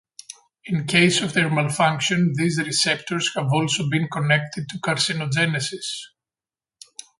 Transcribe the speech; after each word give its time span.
In 0.65 0.87
case 0.87 1.21
of 1.21 1.33
their 1.33 1.47
malfunction, 1.51 2.33
these 2.35 2.57
receptors 2.57 3.31
have 3.35 3.53
also 3.53 3.87
been 3.87 4.07
connected 4.11 4.67
to 4.69 4.79
carcinogenesis. 4.79 6.05